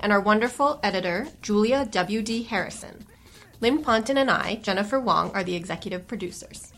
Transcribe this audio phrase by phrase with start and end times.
[0.00, 2.44] and our wonderful editor, Julia W.D.
[2.44, 3.06] Harrison.
[3.60, 6.72] Lynn Ponton and I, Jennifer Wong, are the executive producers.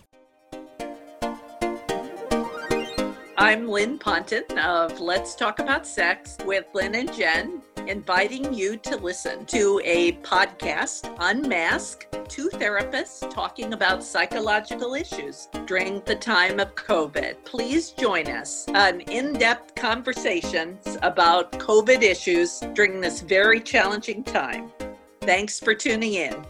[3.40, 8.96] I'm Lynn Ponton of Let's Talk About Sex with Lynn and Jen, inviting you to
[8.96, 16.74] listen to a podcast, Unmask, two therapists talking about psychological issues during the time of
[16.74, 17.36] COVID.
[17.44, 24.24] Please join us um, on in depth conversations about COVID issues during this very challenging
[24.24, 24.72] time.
[25.20, 26.44] Thanks for tuning in.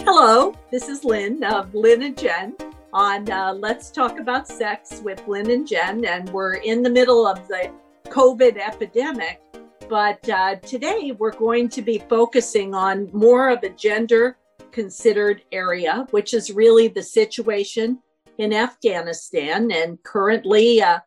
[0.00, 2.56] Hello, this is Lynn of Lynn and Jen
[2.92, 6.04] on uh, Let's Talk About Sex with Lynn and Jen.
[6.04, 7.72] And we're in the middle of the
[8.06, 9.40] COVID epidemic.
[9.88, 14.36] But uh, today we're going to be focusing on more of a gender
[14.70, 17.98] considered area, which is really the situation
[18.38, 19.70] in Afghanistan.
[19.70, 21.00] And currently, uh,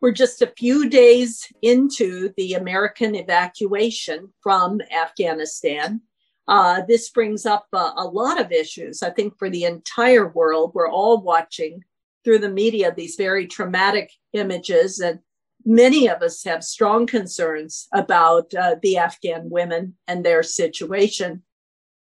[0.00, 6.00] we're just a few days into the American evacuation from Afghanistan.
[6.48, 9.02] Uh, this brings up a, a lot of issues.
[9.02, 11.82] I think for the entire world, we're all watching
[12.24, 15.20] through the media these very traumatic images, and
[15.64, 21.42] many of us have strong concerns about uh, the Afghan women and their situation.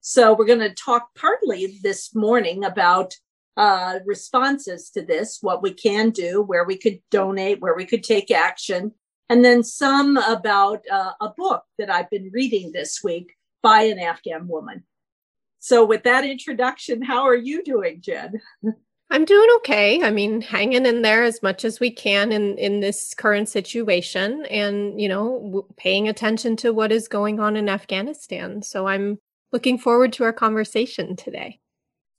[0.01, 3.13] So, we're going to talk partly this morning about
[3.55, 8.03] uh, responses to this, what we can do, where we could donate, where we could
[8.03, 8.91] take action,
[9.29, 13.97] and then some about uh, a book that I've been reading this week by an
[13.97, 14.83] Afghan woman.
[15.59, 18.33] So, with that introduction, how are you doing, Jen?
[19.09, 20.03] I'm doing okay.
[20.03, 24.45] I mean, hanging in there as much as we can in in this current situation,
[24.47, 28.61] and you know, w- paying attention to what is going on in Afghanistan.
[28.61, 29.19] So, I'm
[29.51, 31.59] looking forward to our conversation today.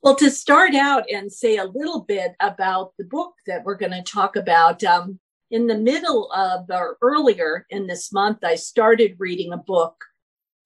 [0.03, 3.93] Well, to start out and say a little bit about the book that we're going
[3.93, 5.19] to talk about, um,
[5.51, 9.97] in the middle of or earlier in this month, I started reading a book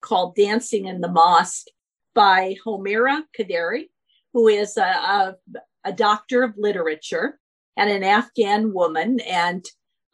[0.01, 1.67] called Dancing in the Mosque
[2.15, 3.89] by Homeira Qaderi,
[4.33, 5.35] who is a, a,
[5.85, 7.39] a doctor of literature
[7.77, 9.19] and an Afghan woman.
[9.21, 9.65] And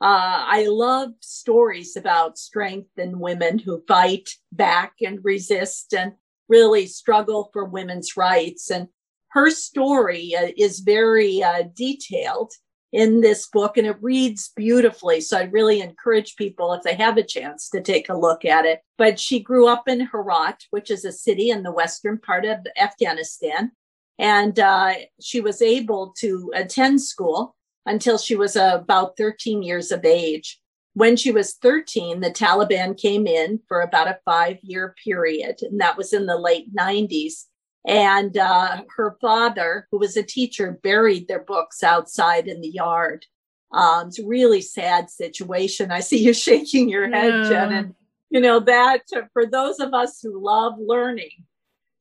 [0.01, 6.13] uh, I love stories about strength in women who fight back and resist and
[6.47, 8.69] really struggle for women's rights.
[8.69, 8.87] And
[9.29, 12.51] her story uh, is very uh, detailed
[12.91, 15.19] in this book and it reads beautifully.
[15.21, 18.65] So I really encourage people, if they have a chance, to take a look at
[18.65, 18.81] it.
[18.97, 22.59] But she grew up in Herat, which is a city in the western part of
[22.79, 23.71] Afghanistan.
[24.17, 29.91] And uh, she was able to attend school until she was uh, about 13 years
[29.91, 30.59] of age.
[30.93, 35.81] When she was 13, the Taliban came in for about a five year period, and
[35.81, 37.45] that was in the late 90s.
[37.87, 43.25] And uh, her father, who was a teacher, buried their books outside in the yard.
[43.71, 45.91] Um, it's a really sad situation.
[45.91, 47.49] I see you shaking your head, yeah.
[47.49, 47.73] Jen.
[47.73, 47.95] And,
[48.29, 49.01] you know, that
[49.33, 51.45] for those of us who love learning,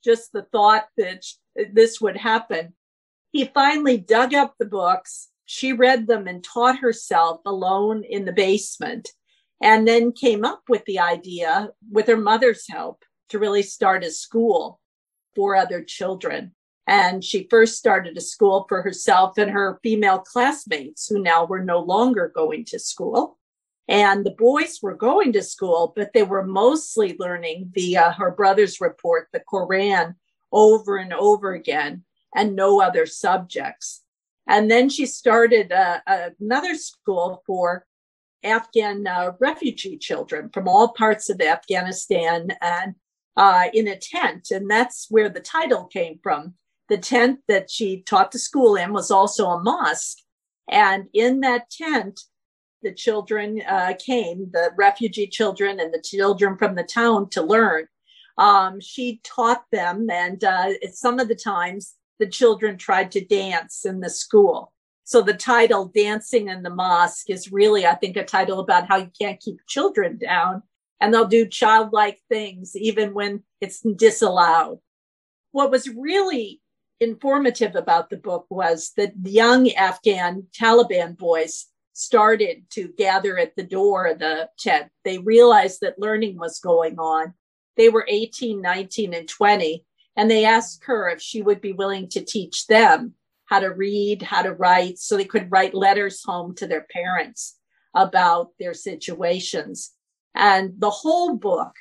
[0.02, 1.24] just the thought that
[1.72, 2.74] this would happen.
[3.32, 5.28] He finally dug up the books.
[5.46, 9.10] She read them and taught herself alone in the basement,
[9.62, 14.10] and then came up with the idea, with her mother's help, to really start a
[14.10, 14.80] school
[15.34, 16.52] for other children.
[16.86, 21.64] And she first started a school for herself and her female classmates, who now were
[21.64, 23.38] no longer going to school.
[23.88, 28.80] And the boys were going to school, but they were mostly learning via her brother's
[28.80, 30.14] report, the Quran,
[30.52, 34.02] over and over again, and no other subjects.
[34.46, 36.00] And then she started uh,
[36.38, 37.86] another school for
[38.42, 42.94] Afghan uh, refugee children from all parts of Afghanistan and
[43.36, 44.48] uh, in a tent.
[44.50, 46.54] And that's where the title came from.
[46.88, 50.18] The tent that she taught the school in was also a mosque.
[50.68, 52.20] And in that tent,
[52.82, 57.86] the children uh, came, the refugee children and the children from the town to learn.
[58.36, 63.84] Um, she taught them, and uh, some of the times the children tried to dance
[63.84, 64.72] in the school.
[65.04, 68.96] So the title Dancing in the Mosque is really, I think, a title about how
[68.96, 70.62] you can't keep children down
[71.04, 74.78] and they'll do childlike things even when it's disallowed.
[75.52, 76.62] What was really
[76.98, 83.64] informative about the book was that young Afghan Taliban boys started to gather at the
[83.64, 84.88] door of the tent.
[85.04, 87.34] They realized that learning was going on.
[87.76, 89.84] They were 18, 19, and 20.
[90.16, 93.12] And they asked her if she would be willing to teach them
[93.44, 97.58] how to read, how to write, so they could write letters home to their parents
[97.94, 99.93] about their situations.
[100.34, 101.74] And the whole book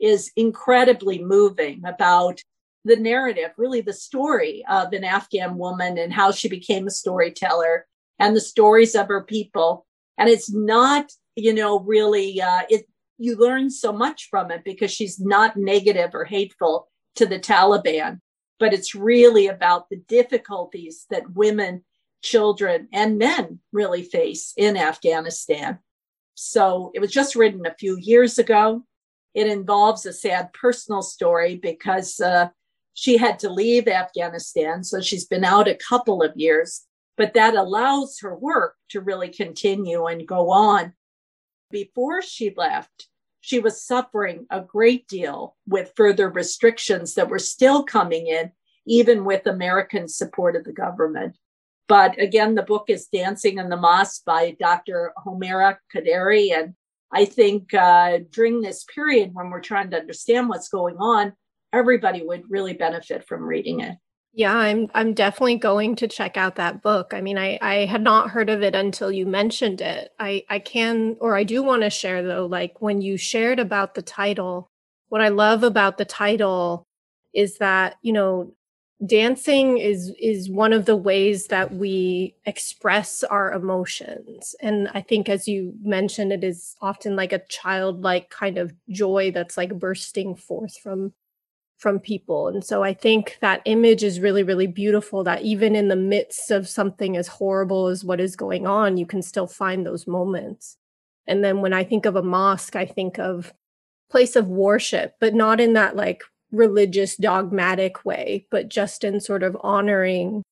[0.00, 2.40] is incredibly moving about
[2.84, 7.86] the narrative, really the story of an Afghan woman and how she became a storyteller
[8.18, 9.86] and the stories of her people.
[10.16, 12.86] And it's not, you know, really, uh, it,
[13.18, 18.20] you learn so much from it because she's not negative or hateful to the Taliban,
[18.58, 21.84] but it's really about the difficulties that women,
[22.22, 25.78] children, and men really face in Afghanistan.
[26.42, 28.82] So it was just written a few years ago.
[29.34, 32.48] It involves a sad personal story because uh,
[32.94, 34.82] she had to leave Afghanistan.
[34.82, 36.86] So she's been out a couple of years,
[37.18, 40.94] but that allows her work to really continue and go on.
[41.70, 43.08] Before she left,
[43.42, 48.50] she was suffering a great deal with further restrictions that were still coming in,
[48.86, 51.36] even with American support of the government.
[51.90, 55.12] But again, the book is Dancing in the Mosque by Dr.
[55.26, 56.56] Homeira Qaderi.
[56.56, 56.74] And
[57.12, 61.32] I think uh, during this period when we're trying to understand what's going on,
[61.72, 63.96] everybody would really benefit from reading it.
[64.32, 67.12] Yeah, I'm I'm definitely going to check out that book.
[67.12, 70.12] I mean, I I had not heard of it until you mentioned it.
[70.20, 73.96] I I can or I do want to share though like when you shared about
[73.96, 74.68] the title,
[75.08, 76.84] what I love about the title
[77.34, 78.54] is that, you know,
[79.06, 84.54] dancing is is one of the ways that we express our emotions.
[84.60, 89.30] And I think as you mentioned it is often like a childlike kind of joy
[89.32, 91.14] that's like bursting forth from
[91.78, 92.48] from people.
[92.48, 96.50] And so I think that image is really, really beautiful that even in the midst
[96.50, 100.76] of something as horrible as what is going on, you can still find those moments.
[101.26, 103.54] And then when I think of a mosque, I think of
[104.10, 109.42] place of worship, but not in that like religious dogmatic way, but just in sort
[109.42, 110.42] of honoring,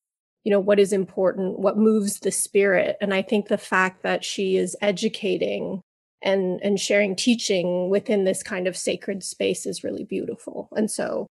[0.44, 2.96] you know, what is important, what moves the spirit.
[3.00, 5.82] And I think the fact that she is educating
[6.22, 11.26] and and sharing teaching within this kind of sacred space is really beautiful and so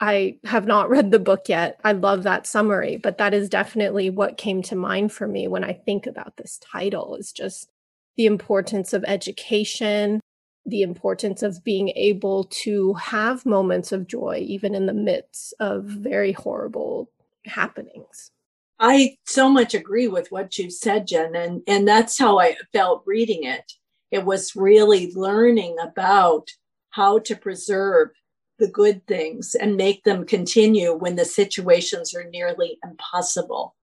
[0.00, 4.10] i have not read the book yet i love that summary but that is definitely
[4.10, 7.68] what came to mind for me when i think about this title is just
[8.16, 10.20] the importance of education
[10.66, 15.84] the importance of being able to have moments of joy even in the midst of
[15.84, 17.10] very horrible
[17.44, 18.30] happenings
[18.78, 23.02] I so much agree with what you said, Jen, and, and that's how I felt
[23.06, 23.72] reading it.
[24.10, 26.50] It was really learning about
[26.90, 28.10] how to preserve
[28.58, 33.74] the good things and make them continue when the situations are nearly impossible.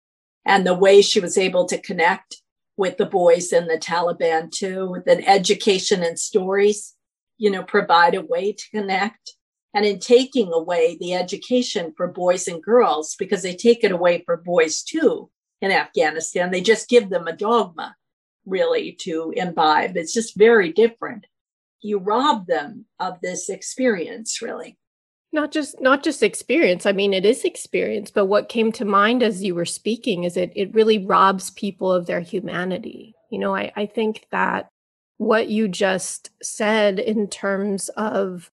[0.45, 2.41] And the way she was able to connect
[2.77, 6.95] with the boys in the Taliban too, that education and stories,
[7.37, 9.35] you know, provide a way to connect
[9.73, 14.21] and in taking away the education for boys and girls, because they take it away
[14.25, 15.29] for boys too
[15.61, 17.95] in Afghanistan, they just give them a dogma
[18.45, 19.97] really to imbibe.
[19.97, 21.25] It's just very different.
[21.81, 24.77] You rob them of this experience, really.
[25.33, 26.85] Not just not just experience.
[26.85, 30.37] I mean, it is experience, but what came to mind as you were speaking is
[30.37, 33.15] it it really robs people of their humanity.
[33.31, 34.69] You know, I, I think that
[35.17, 38.51] what you just said in terms of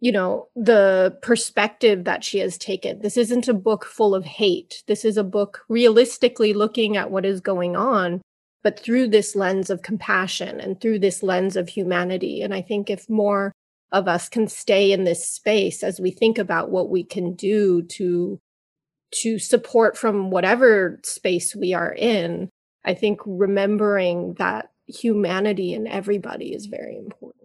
[0.00, 3.00] you know, the perspective that she has taken.
[3.00, 4.84] This isn't a book full of hate.
[4.86, 8.22] This is a book realistically looking at what is going on,
[8.62, 12.42] but through this lens of compassion and through this lens of humanity.
[12.42, 13.52] And I think if more
[13.92, 17.82] of us can stay in this space as we think about what we can do
[17.82, 18.40] to
[19.10, 22.50] to support from whatever space we are in,
[22.84, 27.38] I think remembering that humanity in everybody is very important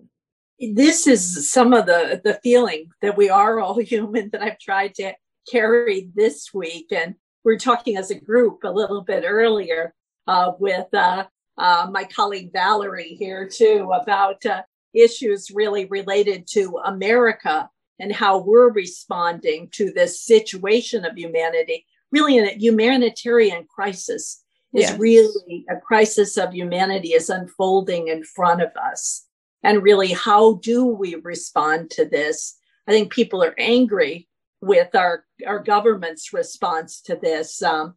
[0.72, 4.96] this is some of the the feeling that we are all human that I've tried
[4.96, 5.14] to
[5.52, 6.88] carry this week.
[6.92, 9.94] And we're talking as a group a little bit earlier
[10.28, 11.26] uh, with uh,
[11.58, 14.62] uh, my colleague Valerie here too about uh,
[14.94, 17.70] issues really related to America
[18.00, 21.86] and how we're responding to this situation of humanity.
[22.12, 25.00] Really, a humanitarian crisis is yes.
[25.00, 29.26] really a crisis of humanity is unfolding in front of us
[29.62, 32.58] and really how do we respond to this
[32.88, 34.28] i think people are angry
[34.62, 37.94] with our our government's response to this um,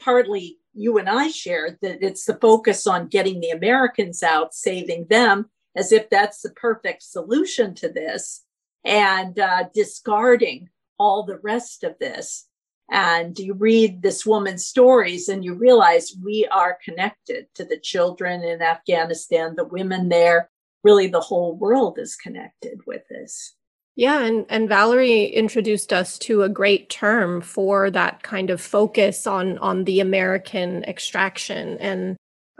[0.00, 5.06] partly you and i shared that it's the focus on getting the americans out saving
[5.10, 8.44] them as if that's the perfect solution to this
[8.84, 10.68] and uh, discarding
[10.98, 12.46] all the rest of this
[12.92, 18.42] and you read this woman's stories and you realize we are connected to the children
[18.42, 20.50] in afghanistan the women there
[20.82, 23.54] really the whole world is connected with this.
[23.96, 29.26] Yeah, and, and Valerie introduced us to a great term for that kind of focus
[29.26, 31.76] on on the American extraction.
[31.78, 32.16] And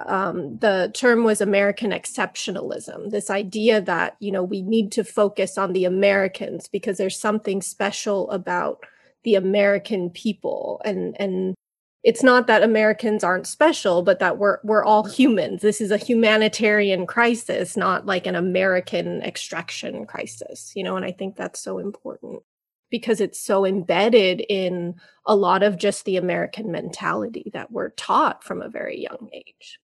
[0.07, 3.11] um, the term was American exceptionalism.
[3.11, 7.63] This idea that you know we need to focus on the Americans because there's something
[7.63, 8.85] special about
[9.25, 11.55] the American people, and and
[12.03, 15.63] it's not that Americans aren't special, but that we're we're all humans.
[15.63, 21.13] This is a humanitarian crisis, not like an American extraction crisis, you know, and I
[21.13, 22.43] think that's so important
[22.91, 24.95] because it's so embedded in
[25.27, 29.80] a lot of just the American mentality that we're taught from a very young age.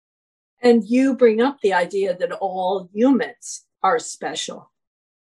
[0.62, 4.70] And you bring up the idea that all humans are special.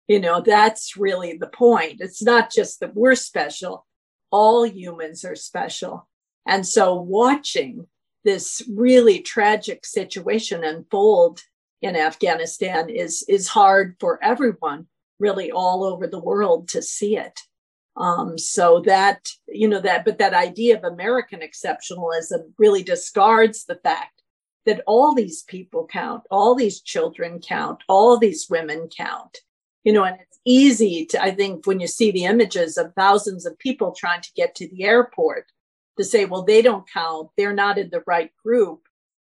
[0.07, 2.01] You know, that's really the point.
[2.01, 3.85] It's not just that we're special,
[4.31, 6.09] all humans are special
[6.49, 7.85] and so watching
[8.25, 11.41] this really tragic situation unfold
[11.81, 14.87] in Afghanistan is, is hard for everyone,
[15.19, 17.39] really all over the world to see it.
[17.95, 23.75] Um, so that, you know, that, but that idea of American exceptionalism really discards the
[23.75, 24.18] fact
[24.65, 29.39] that all these people count, all these children count, all these women count,
[29.83, 33.45] you know, and it's easy to, I think, when you see the images of thousands
[33.45, 35.45] of people trying to get to the airport,
[35.97, 38.81] to say, well, they don't count, they're not in the right group.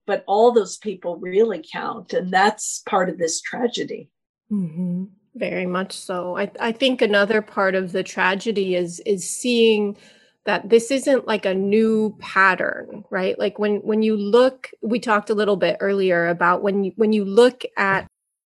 [0.07, 2.13] But all those people really count.
[2.13, 4.11] And that's part of this tragedy.
[4.51, 5.05] Mm-hmm.
[5.33, 6.37] Very much so.
[6.37, 9.97] I, I think another part of the tragedy is is seeing
[10.45, 13.37] that this isn't like a new pattern right?
[13.37, 17.13] Like when when you look we talked a little bit earlier about when you when
[17.13, 18.07] you look at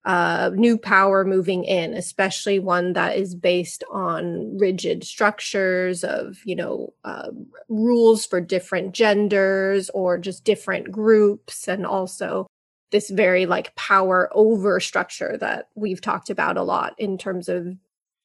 [0.04, 6.56] uh, new power moving in, especially one that is based on rigid structures of, you
[6.56, 7.28] know, uh,
[7.68, 12.47] rules for different genders or just different groups, and also
[12.92, 17.76] this very like power over structure that we've talked about a lot in terms of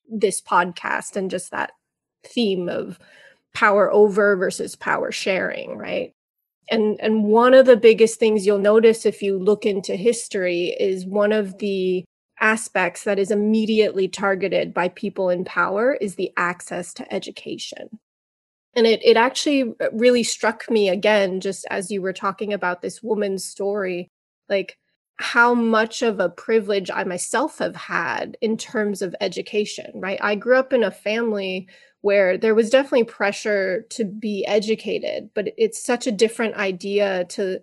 [0.10, 1.72] this podcast and just that
[2.24, 3.00] theme of
[3.56, 6.14] power over versus power sharing, right?
[6.70, 11.06] and and one of the biggest things you'll notice if you look into history is
[11.06, 12.04] one of the
[12.40, 17.88] aspects that is immediately targeted by people in power is the access to education
[18.76, 23.02] and it it actually really struck me again just as you were talking about this
[23.02, 24.10] woman's story
[24.50, 24.78] like
[25.18, 30.20] how much of a privilege I myself have had in terms of education, right?
[30.22, 31.70] I grew up in a family
[32.06, 37.60] where there was definitely pressure to be educated, but it's such a different idea to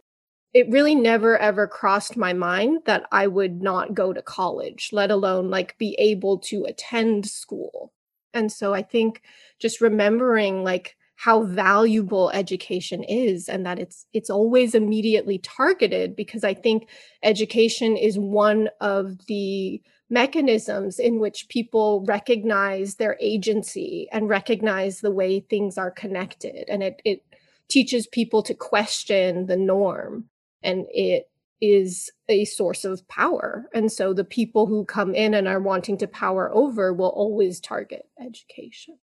[0.53, 5.13] it really never ever crossed my mind that I would not go to college, let
[5.13, 7.93] alone like be able to attend school.
[8.35, 9.23] And so I think
[9.61, 16.43] just remembering like how valuable education is and that it's it's always immediately targeted because
[16.43, 16.89] I think
[17.23, 19.81] education is one of the
[20.13, 26.69] mechanisms in which people recognize their agency and recognize the way things are connected.
[26.69, 27.25] And it, it
[27.69, 30.27] teaches people to question the norm.
[30.63, 31.31] And it
[31.63, 33.71] is a source of power.
[33.73, 37.59] And so the people who come in and are wanting to power over will always
[37.59, 38.99] target education.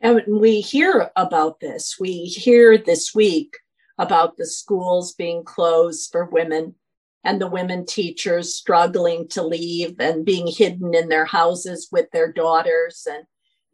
[0.00, 1.96] And we hear about this.
[2.00, 3.56] We hear this week
[3.96, 6.74] about the schools being closed for women
[7.28, 12.32] and the women teachers struggling to leave and being hidden in their houses with their
[12.32, 13.06] daughters.
[13.06, 13.24] And,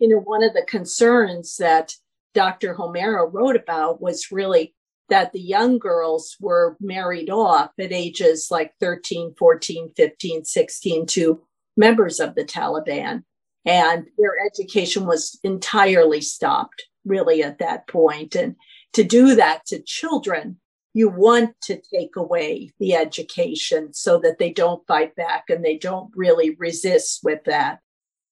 [0.00, 1.94] you know, one of the concerns that
[2.34, 2.74] Dr.
[2.74, 4.74] Homeira wrote about was really
[5.08, 11.40] that the young girls were married off at ages like 13, 14, 15, 16 to
[11.76, 13.22] members of the Taliban.
[13.64, 18.34] And their education was entirely stopped, really, at that point.
[18.34, 18.56] And
[18.94, 20.58] to do that to children
[20.94, 25.76] you want to take away the education so that they don't fight back and they
[25.76, 27.80] don't really resist with that.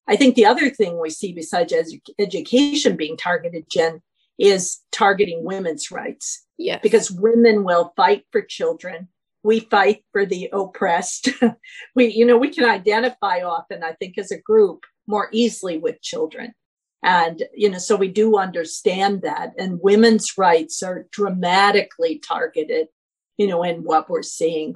[0.09, 4.01] I think the other thing we see besides edu- education being targeted, Jen,
[4.39, 6.45] is targeting women's rights.
[6.57, 6.79] Yeah.
[6.83, 9.09] Because women will fight for children.
[9.43, 11.31] We fight for the oppressed.
[11.97, 16.01] we, you know, we can identify often, I think, as a group more easily with
[16.01, 16.55] children.
[17.03, 19.53] And, you know, so we do understand that.
[19.59, 22.89] And women's rights are dramatically targeted,
[23.37, 24.75] you know, in what we're seeing.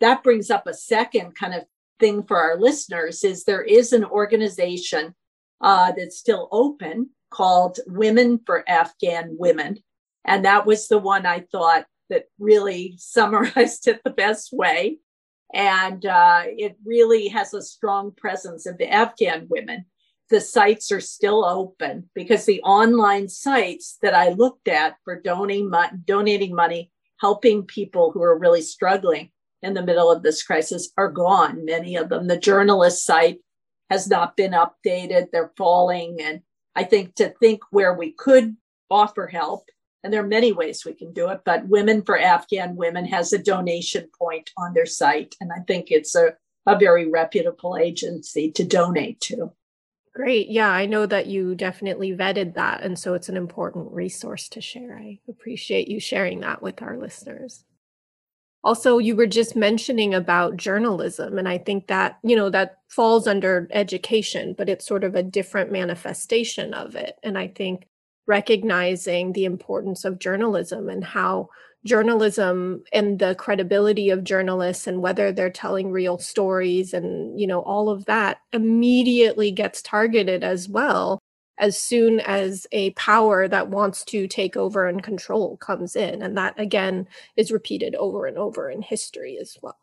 [0.00, 1.64] That brings up a second kind of
[1.98, 5.14] thing for our listeners is there is an organization
[5.60, 9.78] uh, that's still open called Women for Afghan Women.
[10.24, 14.98] And that was the one I thought that really summarized it the best way.
[15.52, 19.86] And uh, it really has a strong presence of the Afghan women
[20.30, 25.72] the sites are still open because the online sites that I looked at for donating,
[26.04, 29.30] donating money, helping people who are really struggling
[29.62, 31.64] in the middle of this crisis are gone.
[31.64, 33.40] Many of them, the journalist site
[33.90, 35.30] has not been updated.
[35.30, 36.18] They're falling.
[36.20, 36.42] And
[36.76, 38.56] I think to think where we could
[38.90, 39.64] offer help,
[40.04, 43.32] and there are many ways we can do it, but Women for Afghan Women has
[43.32, 45.34] a donation point on their site.
[45.40, 46.34] And I think it's a,
[46.66, 49.52] a very reputable agency to donate to.
[50.14, 50.48] Great.
[50.48, 52.82] Yeah, I know that you definitely vetted that.
[52.82, 54.98] And so it's an important resource to share.
[54.98, 57.64] I appreciate you sharing that with our listeners.
[58.64, 63.28] Also, you were just mentioning about journalism, and I think that, you know, that falls
[63.28, 67.14] under education, but it's sort of a different manifestation of it.
[67.22, 67.86] And I think
[68.26, 71.48] recognizing the importance of journalism and how
[71.84, 77.60] journalism and the credibility of journalists and whether they're telling real stories and you know
[77.60, 81.20] all of that immediately gets targeted as well
[81.58, 86.22] as soon as a power that wants to take over and control comes in.
[86.22, 89.76] And that again is repeated over and over in history as well.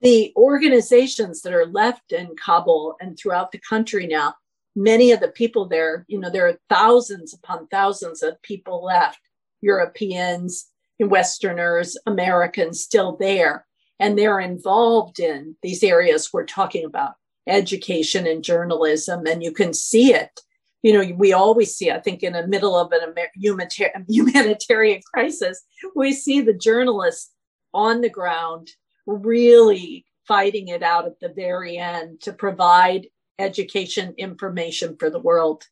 [0.00, 4.34] The organizations that are left in Kabul and throughout the country now,
[4.74, 9.20] many of the people there, you know, there are thousands upon thousands of people left,
[9.60, 13.66] Europeans, Westerners, Americans still there.
[13.98, 17.14] And they're involved in these areas we're talking about
[17.46, 19.26] education and journalism.
[19.26, 20.40] And you can see it
[20.82, 23.14] you know, we always see, I think, in the middle of an
[24.08, 25.62] humanitarian crisis,
[25.94, 27.30] we see the journalists
[27.72, 28.70] on the ground
[29.06, 33.06] really fighting it out at the very end to provide
[33.38, 35.64] education information for the world.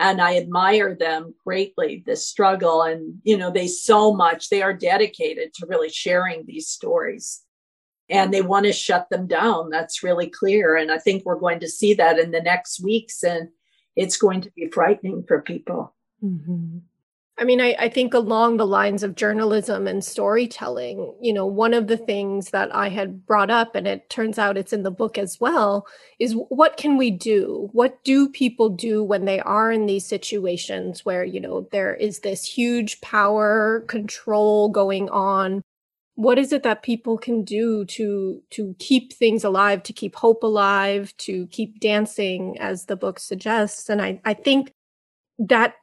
[0.00, 2.82] And I admire them greatly, this struggle.
[2.82, 7.42] And, you know, they so much, they are dedicated to really sharing these stories.
[8.08, 9.68] And they want to shut them down.
[9.68, 10.74] That's really clear.
[10.74, 13.22] And I think we're going to see that in the next weeks.
[13.22, 13.50] And
[13.94, 15.94] it's going to be frightening for people.
[16.24, 16.78] Mm-hmm.
[17.40, 21.72] I mean, I, I, think along the lines of journalism and storytelling, you know, one
[21.72, 24.90] of the things that I had brought up, and it turns out it's in the
[24.90, 25.86] book as well,
[26.18, 27.70] is what can we do?
[27.72, 32.20] What do people do when they are in these situations where, you know, there is
[32.20, 35.62] this huge power control going on?
[36.16, 40.42] what is it that people can do to to keep things alive to keep hope
[40.42, 44.70] alive to keep dancing as the book suggests and i i think
[45.38, 45.76] that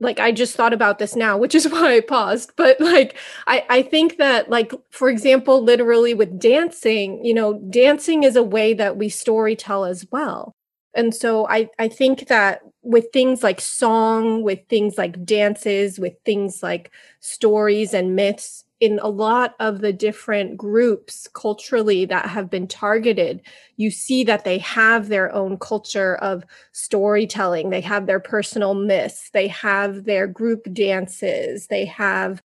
[0.00, 3.64] like i just thought about this now which is why i paused but like i
[3.68, 8.74] i think that like for example literally with dancing you know dancing is a way
[8.74, 10.54] that we story tell as well.
[10.94, 16.14] And so i i think that with things like song with things like dances with
[16.24, 22.48] things like stories and myths in a lot of the different groups culturally that have
[22.48, 23.42] been targeted,
[23.76, 27.68] you see that they have their own culture of storytelling.
[27.68, 32.42] They have their personal myths, they have their group dances, they have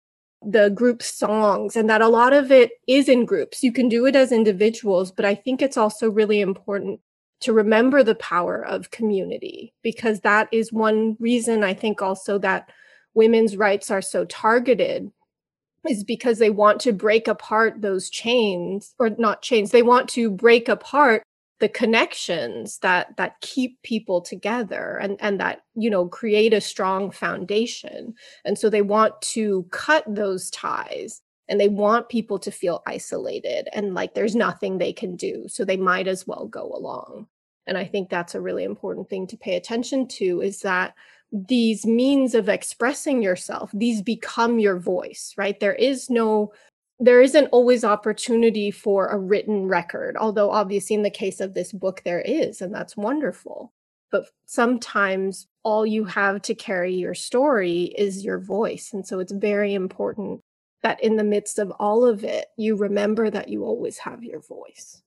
[0.42, 3.64] the group songs, and that a lot of it is in groups.
[3.64, 7.02] You can do it as individuals, but I think it's also really important
[7.42, 12.70] to remember the power of community because that is one reason I think also that
[13.14, 15.12] women's rights are so targeted
[15.88, 20.30] is because they want to break apart those chains or not chains they want to
[20.30, 21.24] break apart
[21.60, 27.12] the connections that that keep people together and and that you know create a strong
[27.12, 28.14] foundation.
[28.46, 33.68] And so they want to cut those ties and they want people to feel isolated
[33.74, 37.28] and like there's nothing they can do so they might as well go along.
[37.68, 40.96] And i think that's a really important thing to pay attention to is that
[41.32, 45.60] these means of expressing yourself these become your voice right?
[45.60, 46.52] There is no
[47.00, 51.72] there isn't always opportunity for a written record although obviously in the case of this
[51.72, 53.72] book there is and that's wonderful.
[54.12, 59.32] But sometimes all you have to carry your story is your voice and so it's
[59.32, 60.42] very important
[60.82, 64.42] that in the midst of all of it you remember that you always have your
[64.42, 65.04] voice.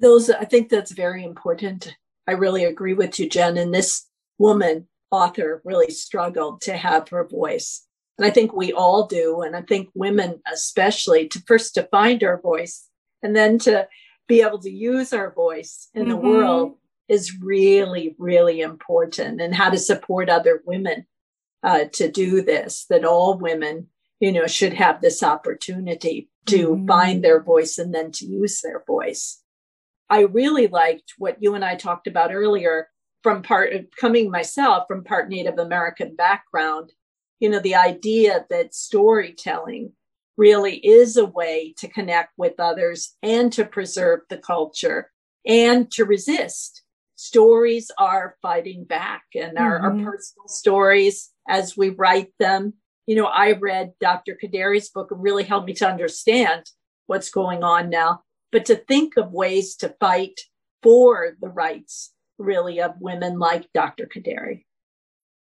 [0.00, 1.94] Those i think that's very important.
[2.26, 4.06] I really agree with you jen and this
[4.38, 7.86] woman author really struggled to have her voice.
[8.18, 9.42] And I think we all do.
[9.42, 12.88] And I think women, especially, to first to find our voice
[13.22, 13.88] and then to
[14.26, 16.10] be able to use our voice in mm-hmm.
[16.10, 19.40] the world is really, really important.
[19.40, 21.06] And how to support other women
[21.62, 23.88] uh, to do this, that all women,
[24.20, 26.86] you know, should have this opportunity to mm-hmm.
[26.86, 29.42] find their voice and then to use their voice.
[30.08, 32.88] I really liked what you and I talked about earlier
[33.22, 36.92] from part of coming myself from part Native American background,
[37.40, 39.92] you know, the idea that storytelling
[40.36, 45.10] really is a way to connect with others and to preserve the culture
[45.46, 46.82] and to resist.
[47.16, 50.06] Stories are fighting back and our, mm-hmm.
[50.06, 52.74] our personal stories as we write them.
[53.06, 54.36] You know, I read Dr.
[54.42, 56.64] Qaderi's book and really helped me to understand
[57.06, 60.40] what's going on now, but to think of ways to fight
[60.82, 64.06] for the rights really of women like Dr.
[64.06, 64.64] Qaderi.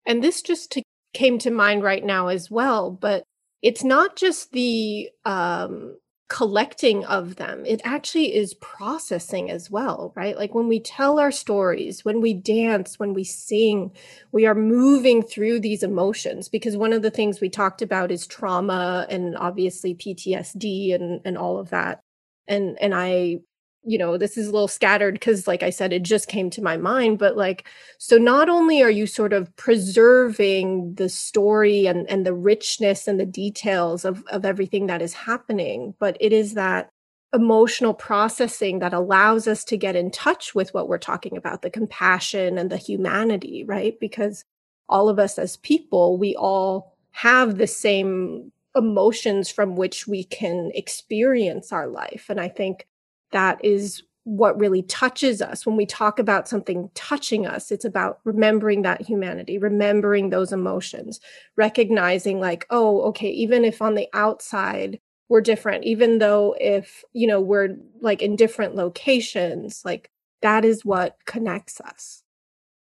[0.05, 3.23] And this just to, came to mind right now as well, but
[3.61, 5.95] it's not just the um,
[6.31, 10.37] collecting of them, it actually is processing as well, right?
[10.37, 13.91] Like when we tell our stories, when we dance, when we sing,
[14.31, 18.25] we are moving through these emotions because one of the things we talked about is
[18.25, 21.99] trauma and obviously PTSD and, and all of that.
[22.47, 23.39] And and I
[23.83, 26.61] you know this is a little scattered because like i said it just came to
[26.61, 27.67] my mind but like
[27.97, 33.19] so not only are you sort of preserving the story and and the richness and
[33.19, 36.89] the details of of everything that is happening but it is that
[37.33, 41.69] emotional processing that allows us to get in touch with what we're talking about the
[41.69, 43.99] compassion and the humanity right?
[43.99, 44.43] Because
[44.89, 50.71] all of us as people we all have the same emotions from which we can
[50.75, 52.85] experience our life and i think
[53.31, 55.65] that is what really touches us.
[55.65, 61.19] When we talk about something touching us it's about remembering that humanity remembering those emotions
[61.55, 67.25] recognizing like oh okay even if on the outside we're different even though if you
[67.25, 72.23] know we're like in different locations like that is what connects us.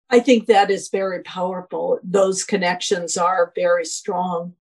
[0.09, 1.99] I think that is very powerful.
[2.03, 4.53] Those connections are very strong.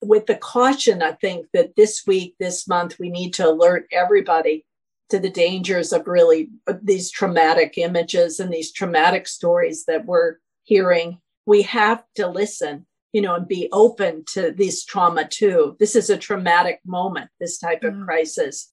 [0.00, 4.64] With the caution i think that this week this month we need to alert everybody
[5.10, 10.36] to the dangers of really uh, these traumatic images and these traumatic stories that we're
[10.64, 11.20] hearing.
[11.46, 15.76] We have to listen, you know, and be open to this trauma too.
[15.78, 18.04] This is a traumatic moment, this type of mm.
[18.04, 18.72] crisis.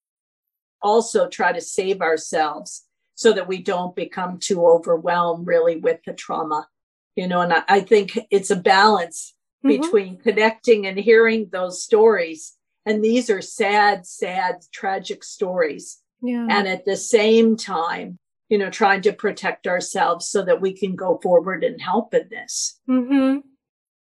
[0.81, 2.83] Also, try to save ourselves
[3.15, 6.67] so that we don't become too overwhelmed really with the trauma,
[7.15, 9.33] you know, and I, I think it's a balance
[9.65, 9.81] mm-hmm.
[9.81, 12.57] between connecting and hearing those stories.
[12.85, 16.47] And these are sad, sad, tragic stories yeah.
[16.49, 18.17] and at the same time
[18.49, 22.27] you know trying to protect ourselves so that we can go forward and help in
[22.29, 23.39] this mm-hmm.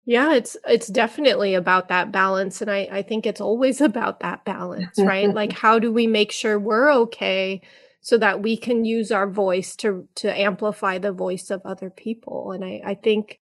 [0.04, 4.44] yeah it's it's definitely about that balance and i i think it's always about that
[4.44, 7.60] balance right like how do we make sure we're okay
[8.00, 12.52] so that we can use our voice to to amplify the voice of other people
[12.52, 13.38] and i i think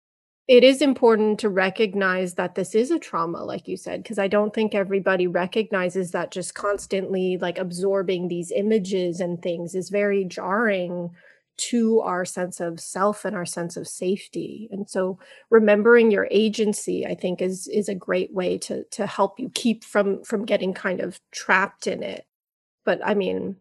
[0.47, 4.27] it is important to recognize that this is a trauma like you said because i
[4.27, 10.23] don't think everybody recognizes that just constantly like absorbing these images and things is very
[10.25, 11.11] jarring
[11.57, 14.69] to our sense of self and our sense of safety.
[14.71, 19.39] And so remembering your agency i think is is a great way to to help
[19.39, 22.25] you keep from from getting kind of trapped in it.
[22.85, 23.57] But i mean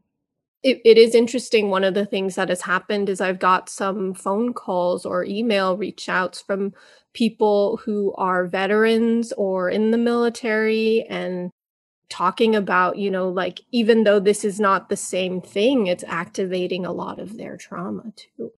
[0.67, 1.71] it, it is interesting.
[1.71, 5.77] One of the things that has happened is I've got some phone calls or email
[5.77, 6.75] reach outs from
[7.15, 11.53] people who are veterans or in the military and
[12.11, 16.85] talking about, you know, like even though this is not the same thing, it's activating
[16.85, 18.51] a lot of their trauma too.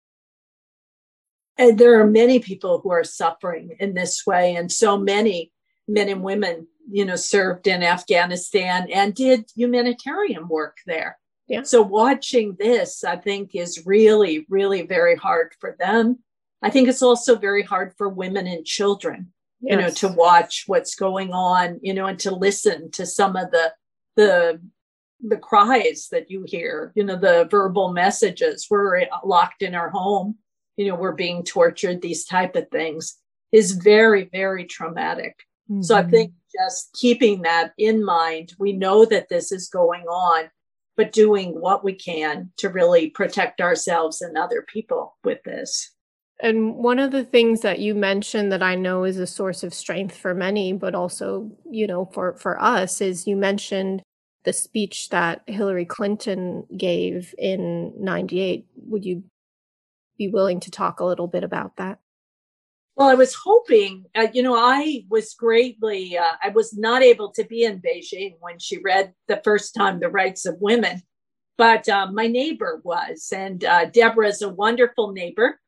[1.59, 5.53] And there are many people who are suffering in this way, and so many
[5.87, 11.19] men and women, you know, served in Afghanistan and did humanitarian work there.
[11.49, 11.63] Yeah.
[11.63, 16.19] So watching this, I think, is really, really very hard for them.
[16.63, 19.71] I think it's also very hard for women and children, yes.
[19.73, 23.51] you know, to watch what's going on, you know, and to listen to some of
[23.51, 23.73] the
[24.17, 24.61] the
[25.21, 28.67] the cries that you hear, you know, the verbal messages.
[28.71, 30.37] We're locked in our home,
[30.77, 33.17] you know, we're being tortured, these type of things
[33.53, 35.37] is very, very traumatic.
[35.71, 35.83] Mm-hmm.
[35.83, 36.11] So I mm-hmm.
[36.11, 40.51] think just keeping that in mind, we know that this is going on
[40.99, 45.93] but doing what we can to really protect ourselves and other people with this.
[46.41, 49.73] And one of the things that you mentioned that I know is a source of
[49.73, 54.03] strength for many, but also, you know, for, for us is you mentioned
[54.45, 58.67] the speech that Hillary Clinton gave in 98.
[58.89, 59.23] Would you
[60.17, 62.01] be willing to talk a little bit about that?
[62.99, 67.31] Well, I was hoping, uh, you know, I was greatly, uh, I was not able
[67.31, 71.05] to be in Beijing when she read the first time The Rights of Women,
[71.57, 73.33] but uh, my neighbor was.
[73.33, 75.61] And uh, Deborah is a wonderful neighbor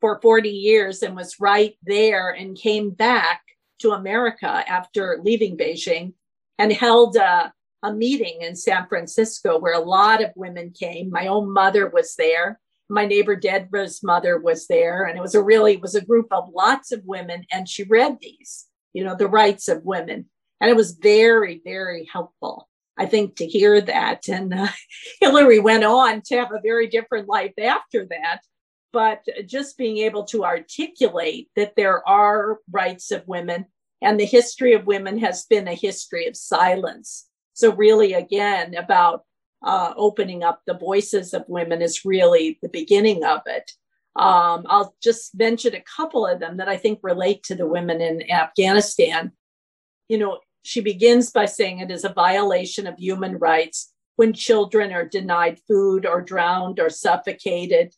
[0.00, 3.42] for 40 years and was right there and came back
[3.80, 6.12] to America after leaving Beijing
[6.56, 11.10] and held a, a meeting in San Francisco where a lot of women came.
[11.10, 15.42] My own mother was there my neighbor Deborah's mother was there, and it was a
[15.42, 19.16] really it was a group of lots of women, and she read these, you know,
[19.16, 20.26] the rights of women,
[20.60, 22.68] and it was very very helpful.
[22.98, 24.68] I think to hear that, and uh,
[25.20, 28.40] Hillary went on to have a very different life after that.
[28.92, 33.66] But just being able to articulate that there are rights of women,
[34.00, 37.26] and the history of women has been a history of silence.
[37.52, 39.24] So really, again, about
[39.66, 43.72] uh, opening up the voices of women is really the beginning of it.
[44.14, 48.00] Um, I'll just mention a couple of them that I think relate to the women
[48.00, 49.32] in Afghanistan.
[50.08, 54.92] You know, she begins by saying it is a violation of human rights when children
[54.92, 57.92] are denied food or drowned or suffocated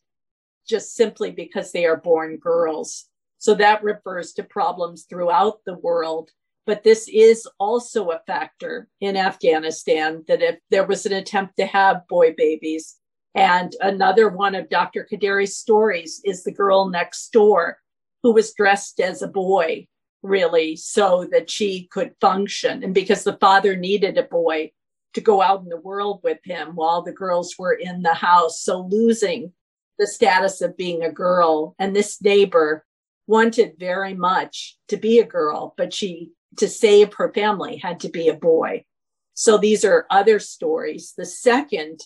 [0.67, 3.05] just simply because they are born girls.
[3.37, 6.31] So that refers to problems throughout the world.
[6.69, 11.65] But this is also a factor in Afghanistan that if there was an attempt to
[11.65, 12.97] have boy babies,
[13.33, 15.07] and another one of Dr.
[15.11, 17.79] Qaderi's stories is the girl next door
[18.21, 19.87] who was dressed as a boy,
[20.21, 22.83] really, so that she could function.
[22.83, 24.71] And because the father needed a boy
[25.15, 28.61] to go out in the world with him while the girls were in the house.
[28.61, 29.53] So losing
[29.97, 31.73] the status of being a girl.
[31.79, 32.85] And this neighbor
[33.25, 38.09] wanted very much to be a girl, but she, to save her family, had to
[38.09, 38.85] be a boy.
[39.33, 41.13] So these are other stories.
[41.17, 42.01] The second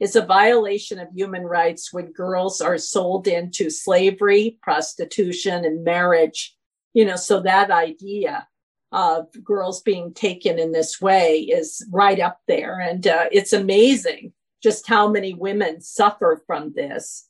[0.00, 6.56] is a violation of human rights when girls are sold into slavery, prostitution, and marriage.
[6.94, 8.46] You know, so that idea
[8.92, 12.80] of girls being taken in this way is right up there.
[12.80, 14.32] And uh, it's amazing
[14.62, 17.28] just how many women suffer from this.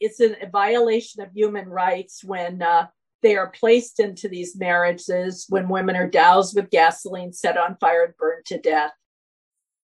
[0.00, 2.86] It's a violation of human rights when uh,
[3.24, 8.04] they are placed into these marriages, when women are doused with gasoline, set on fire,
[8.04, 8.92] and burned to death.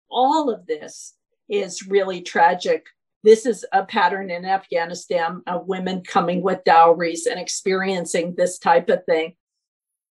[0.10, 1.15] All of this
[1.50, 2.86] is really tragic.
[3.24, 8.88] This is a pattern in Afghanistan of women coming with dowries and experiencing this type
[8.89, 9.36] of thing.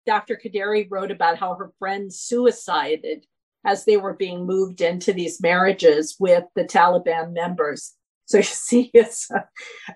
[0.07, 0.40] Dr.
[0.42, 3.26] Qaderi wrote about how her friends suicided
[3.66, 7.94] as they were being moved into these marriages with the Taliban members.
[8.29, 9.41] So you see, it's uh,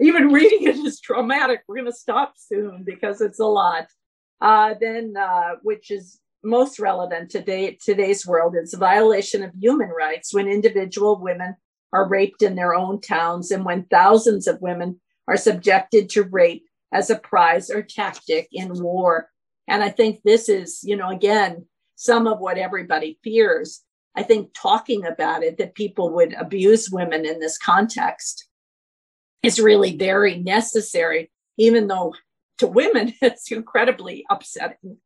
[0.01, 1.61] even reading it is traumatic.
[1.69, 3.87] We're going to stop soon because it's a lot.
[4.41, 9.89] Uh, then, uh, which is most relevant today today's world it's a violation of human
[9.89, 11.55] rights when individual women
[11.93, 16.65] are raped in their own towns and when thousands of women are subjected to rape
[16.93, 19.29] as a prize or tactic in war
[19.69, 21.65] and i think this is you know again
[21.95, 23.83] some of what everybody fears
[24.17, 28.49] i think talking about it that people would abuse women in this context
[29.43, 32.15] is really very necessary even though
[32.59, 34.99] to women it's incredibly upsetting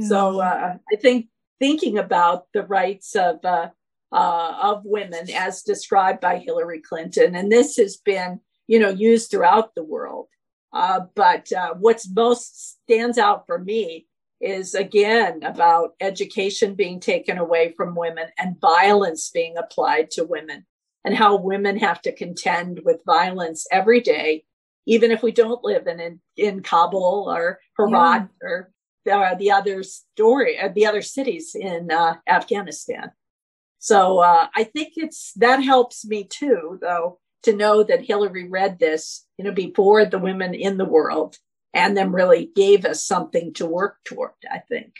[0.00, 3.68] so uh, I think thinking about the rights of uh,
[4.12, 9.30] uh, of women as described by Hillary Clinton, and this has been you know used
[9.30, 10.28] throughout the world.
[10.72, 14.06] Uh, but uh, what's most stands out for me
[14.42, 20.66] is again about education being taken away from women and violence being applied to women,
[21.04, 24.44] and how women have to contend with violence every day,
[24.86, 28.48] even if we don't live in in, in Kabul or Herat yeah.
[28.48, 28.72] or
[29.10, 33.10] uh, the other story, uh, the other cities in uh, Afghanistan.
[33.78, 38.78] So uh, I think it's that helps me too, though, to know that Hillary read
[38.78, 41.38] this, you know, before the women in the world,
[41.74, 44.32] and then really gave us something to work toward.
[44.50, 44.94] I think.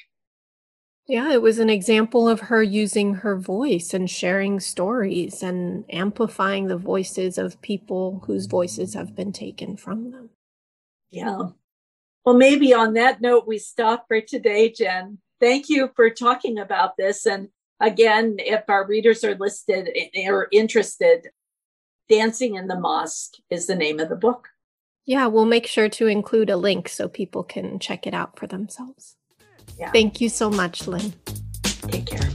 [1.09, 6.69] Yeah, it was an example of her using her voice and sharing stories and amplifying
[6.69, 10.31] the voices of people whose voices have been taken from them.
[11.11, 11.49] Yeah.
[12.25, 15.19] Well, maybe on that note, we stop for today, Jen.
[15.41, 17.27] Thank you for talking about this.
[17.27, 17.49] And
[17.81, 21.29] again, if our readers are listed eh, eh, or interested,
[22.09, 24.49] Dancing in the Mosque is the name of the book.
[25.05, 28.47] Yeah, we'll make sure to include a link so people can check it out for
[28.47, 29.17] themselves.
[29.79, 29.91] Yeah.
[29.91, 31.15] Thank you so much, Lynn.
[31.89, 32.31] Take care.